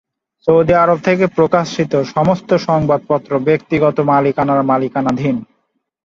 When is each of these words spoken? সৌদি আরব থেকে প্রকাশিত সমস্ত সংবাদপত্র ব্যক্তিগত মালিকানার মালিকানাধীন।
সৌদি 0.47 0.73
আরব 0.73 0.99
থেকে 1.03 1.25
প্রকাশিত 1.37 1.93
সমস্ত 2.15 2.49
সংবাদপত্র 2.67 3.31
ব্যক্তিগত 3.39 3.97
মালিকানার 4.11 4.59
মালিকানাধীন। 4.63 5.35